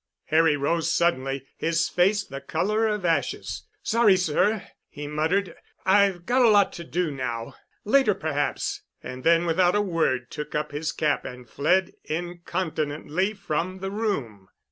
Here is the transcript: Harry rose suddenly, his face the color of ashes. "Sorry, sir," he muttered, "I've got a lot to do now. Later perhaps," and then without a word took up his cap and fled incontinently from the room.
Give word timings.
Harry 0.29 0.57
rose 0.57 0.91
suddenly, 0.91 1.45
his 1.57 1.87
face 1.87 2.23
the 2.23 2.41
color 2.41 2.87
of 2.87 3.05
ashes. 3.05 3.67
"Sorry, 3.83 4.17
sir," 4.17 4.63
he 4.89 5.05
muttered, 5.05 5.53
"I've 5.85 6.25
got 6.25 6.41
a 6.41 6.49
lot 6.49 6.73
to 6.73 6.83
do 6.83 7.11
now. 7.11 7.53
Later 7.85 8.15
perhaps," 8.15 8.81
and 9.03 9.23
then 9.23 9.45
without 9.45 9.75
a 9.75 9.81
word 9.81 10.31
took 10.31 10.55
up 10.55 10.71
his 10.71 10.91
cap 10.91 11.23
and 11.23 11.47
fled 11.47 11.91
incontinently 12.05 13.35
from 13.35 13.77
the 13.77 13.91
room. 13.91 14.47